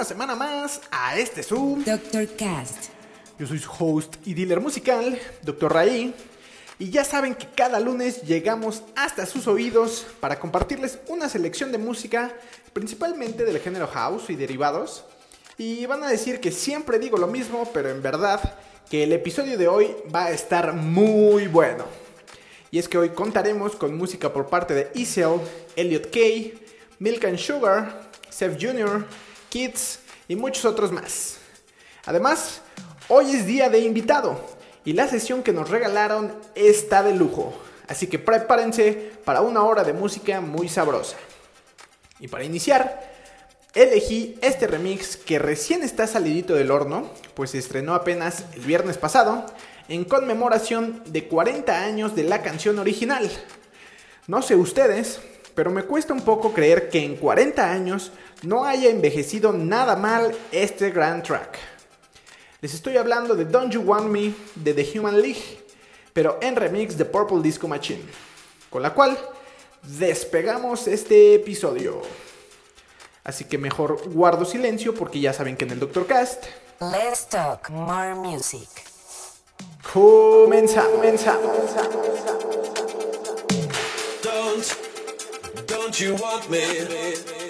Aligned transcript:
Una 0.00 0.08
semana 0.08 0.34
más 0.34 0.80
a 0.90 1.18
este 1.18 1.42
Zoom. 1.42 1.84
Dr. 1.84 2.26
Cast. 2.34 2.86
Yo 3.38 3.46
soy 3.46 3.58
su 3.58 3.70
host 3.70 4.16
y 4.24 4.32
dealer 4.32 4.58
musical, 4.58 5.20
Dr. 5.42 5.74
Raí. 5.74 6.14
Y 6.78 6.88
ya 6.88 7.04
saben 7.04 7.34
que 7.34 7.46
cada 7.54 7.78
lunes 7.80 8.22
llegamos 8.22 8.82
hasta 8.96 9.26
sus 9.26 9.46
oídos 9.46 10.06
para 10.18 10.38
compartirles 10.40 11.00
una 11.08 11.28
selección 11.28 11.70
de 11.70 11.76
música, 11.76 12.32
principalmente 12.72 13.44
del 13.44 13.60
género 13.60 13.88
house 13.88 14.30
y 14.30 14.36
derivados. 14.36 15.04
Y 15.58 15.84
van 15.84 16.02
a 16.02 16.08
decir 16.08 16.40
que 16.40 16.50
siempre 16.50 16.98
digo 16.98 17.18
lo 17.18 17.26
mismo, 17.26 17.68
pero 17.74 17.90
en 17.90 18.00
verdad 18.00 18.40
que 18.88 19.02
el 19.02 19.12
episodio 19.12 19.58
de 19.58 19.68
hoy 19.68 19.94
va 20.14 20.24
a 20.24 20.30
estar 20.30 20.72
muy 20.72 21.46
bueno. 21.46 21.84
Y 22.70 22.78
es 22.78 22.88
que 22.88 22.96
hoy 22.96 23.10
contaremos 23.10 23.76
con 23.76 23.98
música 23.98 24.32
por 24.32 24.46
parte 24.46 24.72
de 24.72 24.90
Isel, 24.94 25.42
Elliot 25.76 26.10
Kay, 26.10 26.58
Milk 27.00 27.22
and 27.26 27.36
Sugar, 27.36 28.08
Seth 28.30 28.58
Jr., 28.58 29.04
Kids 29.50 29.98
y 30.28 30.36
muchos 30.36 30.64
otros 30.64 30.92
más. 30.92 31.36
Además, 32.06 32.62
hoy 33.08 33.32
es 33.32 33.44
día 33.46 33.68
de 33.68 33.80
invitado 33.80 34.40
y 34.84 34.94
la 34.94 35.08
sesión 35.08 35.42
que 35.42 35.52
nos 35.52 35.68
regalaron 35.68 36.34
está 36.54 37.02
de 37.02 37.14
lujo. 37.14 37.52
Así 37.88 38.06
que 38.06 38.20
prepárense 38.20 39.12
para 39.24 39.40
una 39.42 39.64
hora 39.64 39.82
de 39.82 39.92
música 39.92 40.40
muy 40.40 40.68
sabrosa. 40.68 41.16
Y 42.20 42.28
para 42.28 42.44
iniciar, 42.44 43.10
elegí 43.74 44.38
este 44.40 44.68
remix 44.68 45.16
que 45.16 45.40
recién 45.40 45.82
está 45.82 46.06
salidito 46.06 46.54
del 46.54 46.70
horno, 46.70 47.10
pues 47.34 47.50
se 47.50 47.58
estrenó 47.58 47.94
apenas 47.94 48.44
el 48.54 48.60
viernes 48.60 48.98
pasado, 48.98 49.44
en 49.88 50.04
conmemoración 50.04 51.02
de 51.06 51.26
40 51.26 51.82
años 51.82 52.14
de 52.14 52.22
la 52.22 52.42
canción 52.42 52.78
original. 52.78 53.28
No 54.28 54.42
sé 54.42 54.54
ustedes, 54.54 55.20
pero 55.56 55.72
me 55.72 55.82
cuesta 55.82 56.12
un 56.12 56.22
poco 56.22 56.52
creer 56.52 56.88
que 56.88 57.04
en 57.04 57.16
40 57.16 57.72
años 57.72 58.12
no 58.42 58.64
haya 58.64 58.90
envejecido 58.90 59.52
nada 59.52 59.96
mal 59.96 60.34
este 60.52 60.90
gran 60.90 61.22
track. 61.22 61.58
Les 62.60 62.74
estoy 62.74 62.96
hablando 62.96 63.34
de 63.34 63.44
Don't 63.44 63.72
You 63.72 63.82
Want 63.82 64.08
Me 64.08 64.34
de 64.54 64.74
The 64.74 64.98
Human 64.98 65.20
League, 65.20 65.64
pero 66.12 66.38
en 66.42 66.56
remix 66.56 66.96
de 66.96 67.04
Purple 67.04 67.40
Disco 67.42 67.68
Machine, 67.68 68.02
con 68.68 68.82
la 68.82 68.92
cual 68.92 69.18
despegamos 69.82 70.86
este 70.86 71.34
episodio. 71.34 72.02
Así 73.24 73.44
que 73.44 73.58
mejor 73.58 74.08
guardo 74.10 74.44
silencio 74.44 74.94
porque 74.94 75.20
ya 75.20 75.32
saben 75.32 75.56
que 75.56 75.64
en 75.64 75.72
el 75.72 75.78
Doctor 75.78 76.06
Cast 76.06 76.46
Let's 76.80 77.26
talk 77.28 77.68
more 77.68 78.14
music. 78.14 78.68
comenzamos. 79.82 81.04
Don't, 84.22 85.66
don't 85.66 86.00
you 86.00 86.14
want 86.14 86.48
me? 86.48 87.49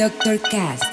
Dr. 0.00 0.38
Cast. 0.38 0.89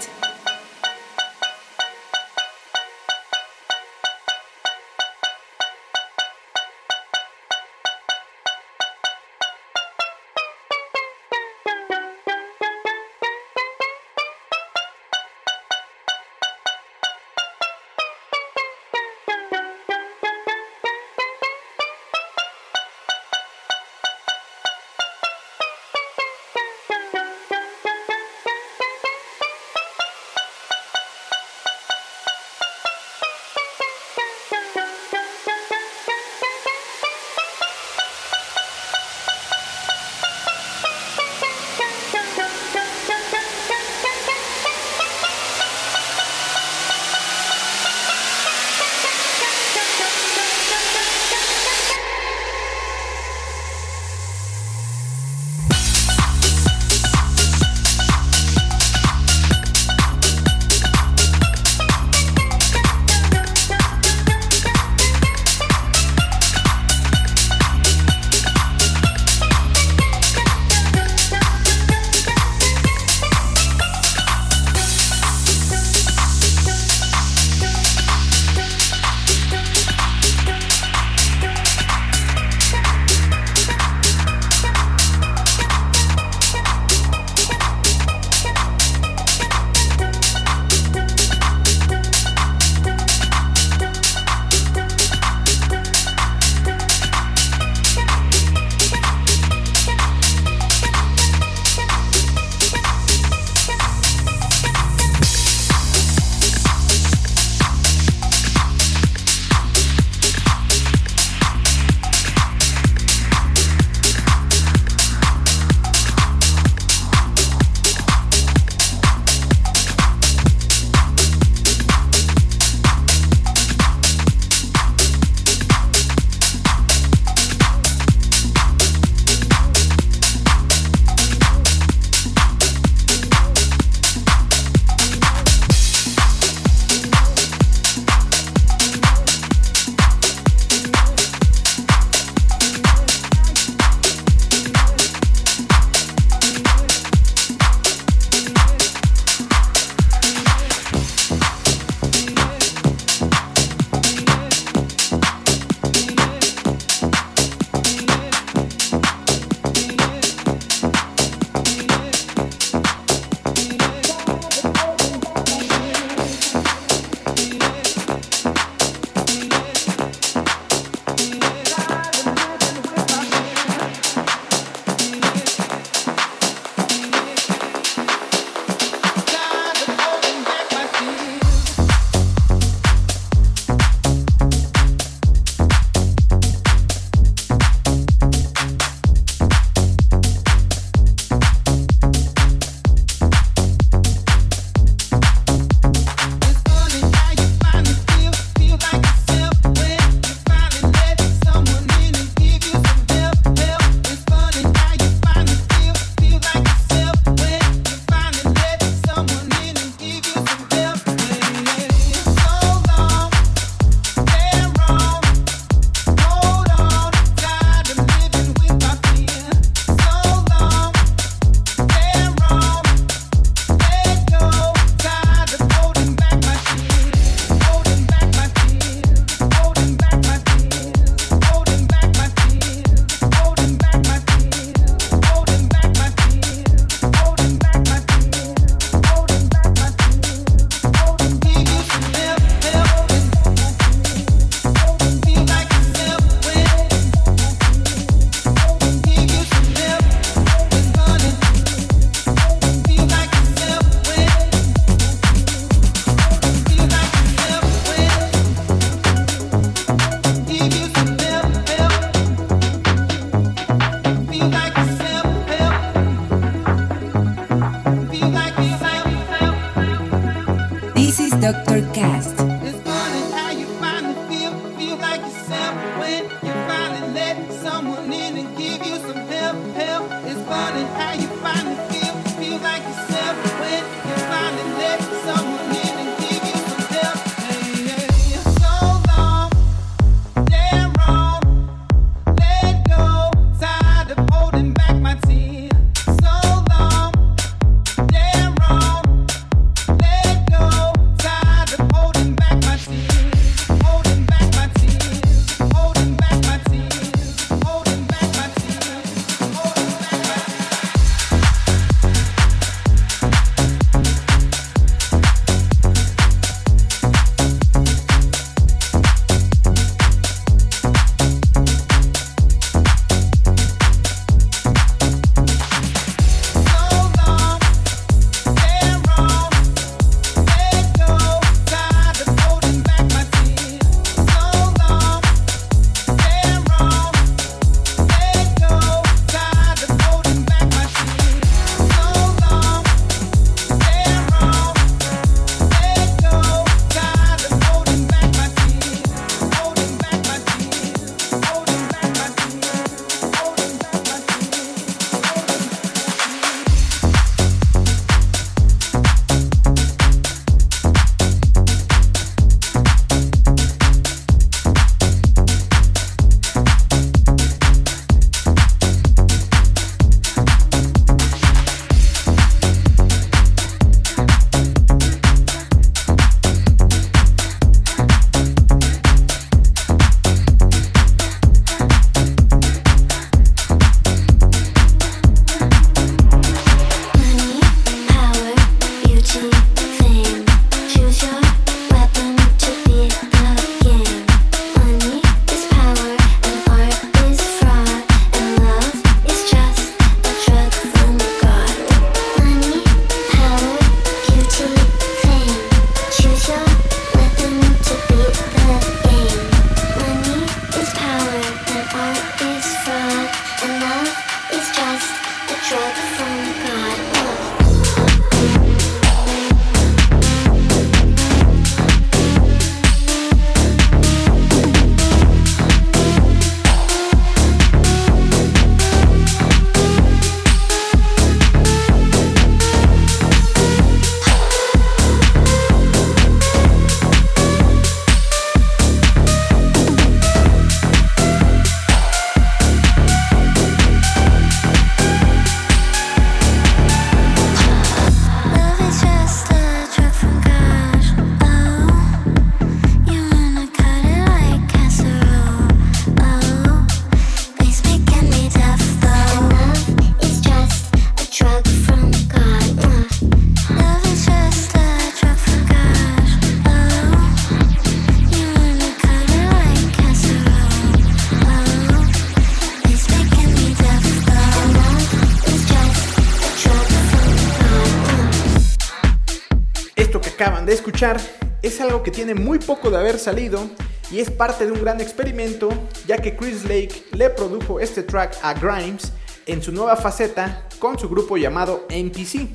Es 481.61 481.79
algo 481.79 482.01
que 482.01 482.09
tiene 482.09 482.33
muy 482.33 482.57
poco 482.57 482.89
de 482.89 482.97
haber 482.97 483.19
salido 483.19 483.69
y 484.09 484.19
es 484.19 484.31
parte 484.31 484.65
de 484.65 484.71
un 484.71 484.81
gran 484.81 484.99
experimento 484.99 485.69
ya 486.07 486.17
que 486.17 486.35
Chris 486.35 486.63
Lake 486.63 487.03
le 487.11 487.29
produjo 487.29 487.79
este 487.79 488.01
track 488.01 488.35
a 488.41 488.55
Grimes 488.55 489.11
en 489.45 489.61
su 489.61 489.71
nueva 489.71 489.95
faceta 489.95 490.67
con 490.79 490.97
su 490.97 491.07
grupo 491.07 491.37
llamado 491.37 491.85
NPC, 491.89 492.47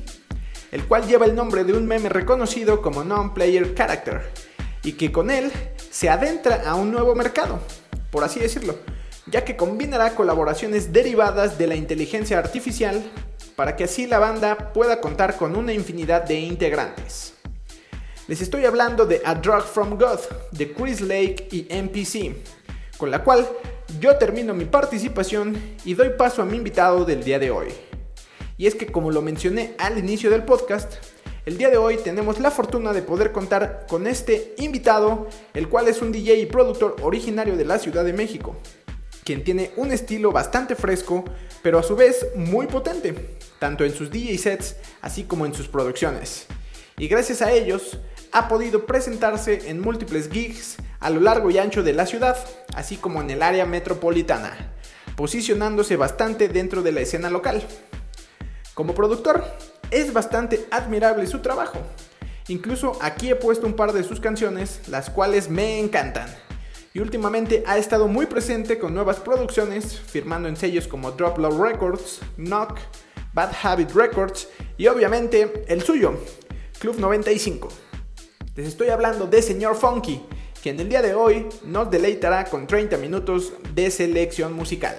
el 0.73 0.83
cual 0.87 1.07
lleva 1.07 1.25
el 1.25 1.35
nombre 1.35 1.63
de 1.63 1.71
un 1.71 1.87
meme 1.87 2.09
reconocido 2.09 2.81
como 2.81 3.05
Non-Player 3.05 3.75
Character 3.75 4.29
y 4.83 4.93
que 4.93 5.09
con 5.09 5.31
él 5.31 5.49
se 5.89 6.09
adentra 6.09 6.63
a 6.69 6.75
un 6.75 6.91
nuevo 6.91 7.15
mercado, 7.15 7.61
por 8.11 8.25
así 8.25 8.41
decirlo, 8.41 8.75
ya 9.25 9.45
que 9.45 9.55
combinará 9.55 10.15
colaboraciones 10.15 10.91
derivadas 10.91 11.57
de 11.57 11.67
la 11.67 11.75
inteligencia 11.75 12.39
artificial 12.39 13.09
para 13.55 13.77
que 13.77 13.85
así 13.85 14.05
la 14.05 14.19
banda 14.19 14.73
pueda 14.73 14.99
contar 14.99 15.37
con 15.37 15.55
una 15.55 15.71
infinidad 15.71 16.23
de 16.23 16.41
integrantes. 16.41 17.32
Les 18.25 18.39
estoy 18.39 18.63
hablando 18.63 19.05
de 19.05 19.21
A 19.25 19.35
Drug 19.35 19.63
from 19.63 19.97
God 19.97 20.19
de 20.51 20.71
Chris 20.71 21.01
Lake 21.01 21.49
y 21.51 21.67
NPC, 21.69 22.33
con 22.97 23.11
la 23.11 23.21
cual 23.21 23.45
yo 23.99 24.15
termino 24.15 24.53
mi 24.53 24.63
participación 24.63 25.61
y 25.83 25.93
doy 25.93 26.11
paso 26.17 26.41
a 26.41 26.45
mi 26.45 26.55
invitado 26.55 27.03
del 27.03 27.21
día 27.21 27.37
de 27.37 27.51
hoy. 27.51 27.67
Y 28.57 28.67
es 28.67 28.75
que 28.75 28.85
como 28.85 29.11
lo 29.11 29.21
mencioné 29.21 29.75
al 29.77 29.97
inicio 29.97 30.29
del 30.29 30.43
podcast, 30.43 30.93
el 31.45 31.57
día 31.57 31.69
de 31.69 31.75
hoy 31.75 31.97
tenemos 31.97 32.39
la 32.39 32.49
fortuna 32.49 32.93
de 32.93 33.01
poder 33.01 33.33
contar 33.33 33.87
con 33.89 34.07
este 34.07 34.55
invitado, 34.57 35.27
el 35.53 35.67
cual 35.67 35.89
es 35.89 36.01
un 36.01 36.13
DJ 36.13 36.39
y 36.39 36.45
productor 36.45 36.95
originario 37.01 37.57
de 37.57 37.65
la 37.65 37.77
Ciudad 37.77 38.05
de 38.05 38.13
México, 38.13 38.55
quien 39.25 39.43
tiene 39.43 39.71
un 39.75 39.91
estilo 39.91 40.31
bastante 40.31 40.75
fresco, 40.75 41.25
pero 41.61 41.77
a 41.77 41.83
su 41.83 41.97
vez 41.97 42.25
muy 42.37 42.67
potente, 42.67 43.35
tanto 43.59 43.83
en 43.83 43.93
sus 43.93 44.09
DJ 44.09 44.37
sets 44.37 44.77
así 45.01 45.25
como 45.25 45.45
en 45.45 45.53
sus 45.53 45.67
producciones. 45.67 46.47
Y 46.97 47.07
gracias 47.07 47.41
a 47.41 47.51
ellos 47.51 47.97
ha 48.33 48.47
podido 48.47 48.85
presentarse 48.85 49.69
en 49.69 49.79
múltiples 49.79 50.29
gigs 50.29 50.77
a 50.99 51.09
lo 51.09 51.21
largo 51.21 51.51
y 51.51 51.59
ancho 51.59 51.83
de 51.83 51.93
la 51.93 52.07
ciudad, 52.07 52.35
así 52.75 52.97
como 52.97 53.21
en 53.21 53.29
el 53.29 53.43
área 53.43 53.65
metropolitana, 53.65 54.73
posicionándose 55.15 55.95
bastante 55.95 56.49
dentro 56.49 56.81
de 56.81 56.91
la 56.91 57.01
escena 57.01 57.29
local. 57.29 57.63
Como 58.73 58.95
productor, 58.95 59.45
es 59.91 60.11
bastante 60.13 60.65
admirable 60.71 61.27
su 61.27 61.39
trabajo. 61.39 61.79
Incluso 62.47 62.97
aquí 63.01 63.29
he 63.29 63.35
puesto 63.35 63.67
un 63.67 63.75
par 63.75 63.93
de 63.93 64.03
sus 64.03 64.19
canciones, 64.19 64.81
las 64.87 65.11
cuales 65.11 65.49
me 65.49 65.79
encantan. 65.79 66.27
Y 66.93 66.99
últimamente 66.99 67.63
ha 67.67 67.77
estado 67.77 68.07
muy 68.07 68.25
presente 68.25 68.79
con 68.79 68.95
nuevas 68.95 69.19
producciones, 69.19 69.99
firmando 69.99 70.47
en 70.47 70.55
sellos 70.55 70.87
como 70.87 71.11
Drop 71.11 71.37
Low 71.37 71.63
Records, 71.63 72.19
Knock, 72.37 72.79
Bad 73.33 73.51
Habit 73.61 73.91
Records 73.91 74.47
y 74.77 74.87
obviamente 74.87 75.63
el 75.67 75.83
suyo, 75.83 76.17
Club 76.79 76.99
95. 76.99 77.69
Les 78.55 78.67
estoy 78.67 78.89
hablando 78.89 79.25
de 79.25 79.41
Señor 79.41 79.75
Funky, 79.75 80.21
quien 80.61 80.79
el 80.79 80.87
día 80.87 81.01
de 81.01 81.15
hoy 81.15 81.49
nos 81.63 81.89
deleitará 81.89 82.45
con 82.45 82.67
30 82.67 82.97
minutos 82.97 83.53
de 83.73 83.89
selección 83.89 84.53
musical. 84.53 84.95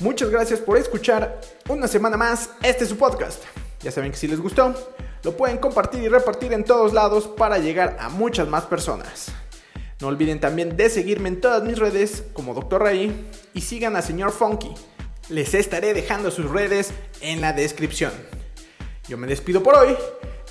Muchas 0.00 0.28
gracias 0.28 0.58
por 0.58 0.76
escuchar 0.76 1.40
una 1.68 1.86
semana 1.86 2.16
más 2.16 2.50
este 2.64 2.82
es 2.82 2.90
su 2.90 2.96
podcast. 2.96 3.44
Ya 3.80 3.92
saben 3.92 4.10
que 4.10 4.16
si 4.16 4.26
les 4.26 4.40
gustó, 4.40 4.74
lo 5.22 5.36
pueden 5.36 5.58
compartir 5.58 6.02
y 6.02 6.08
repartir 6.08 6.52
en 6.52 6.64
todos 6.64 6.92
lados 6.92 7.28
para 7.28 7.58
llegar 7.58 7.96
a 8.00 8.08
muchas 8.08 8.48
más 8.48 8.66
personas. 8.66 9.28
No 10.00 10.08
olviden 10.08 10.40
también 10.40 10.76
de 10.76 10.90
seguirme 10.90 11.28
en 11.28 11.40
todas 11.40 11.62
mis 11.62 11.78
redes 11.78 12.24
como 12.32 12.54
Dr. 12.54 12.82
Ray 12.82 13.30
y 13.54 13.60
sigan 13.60 13.94
a 13.94 14.02
Señor 14.02 14.32
Funky. 14.32 14.74
Les 15.28 15.54
estaré 15.54 15.94
dejando 15.94 16.32
sus 16.32 16.50
redes 16.50 16.90
en 17.20 17.40
la 17.40 17.52
descripción. 17.52 18.10
Yo 19.06 19.16
me 19.16 19.28
despido 19.28 19.62
por 19.62 19.76
hoy 19.76 19.96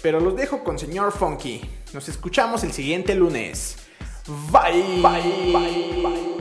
pero 0.01 0.19
los 0.19 0.36
dejo 0.36 0.63
con 0.63 0.77
señor 0.77 1.12
Funky. 1.12 1.62
Nos 1.93 2.10
escuchamos 2.10 2.63
el 2.63 2.71
siguiente 2.71 3.15
lunes. 3.15 3.77
Bye. 4.51 5.01
Bye. 5.01 5.53
Bye. 5.53 6.01
Bye. 6.01 6.38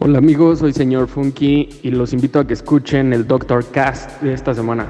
Hola 0.00 0.18
amigos, 0.18 0.60
soy 0.60 0.72
señor 0.72 1.08
Funky 1.08 1.68
y 1.82 1.90
los 1.90 2.12
invito 2.12 2.38
a 2.38 2.46
que 2.46 2.54
escuchen 2.54 3.12
el 3.12 3.26
Doctor 3.26 3.66
Cast 3.70 4.22
de 4.22 4.32
esta 4.32 4.54
semana. 4.54 4.88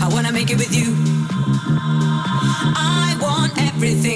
I 0.00 0.08
wanna 0.08 0.32
make 0.32 0.50
it 0.50 0.58
with 0.58 0.74
you. 0.74 0.94
I 2.76 3.16
want 3.20 3.52
everything 3.58 4.15